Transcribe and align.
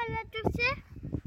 pas 0.00 0.08
la 0.14 0.24
toucher 0.30 0.89